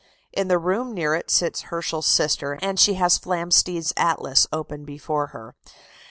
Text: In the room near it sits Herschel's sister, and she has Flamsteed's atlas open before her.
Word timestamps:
In 0.33 0.47
the 0.47 0.57
room 0.57 0.95
near 0.95 1.13
it 1.13 1.29
sits 1.29 1.61
Herschel's 1.69 2.07
sister, 2.07 2.57
and 2.63 2.79
she 2.79 2.95
has 2.95 3.19
Flamsteed's 3.19 3.93
atlas 3.95 4.47
open 4.51 4.83
before 4.83 5.27
her. 5.27 5.53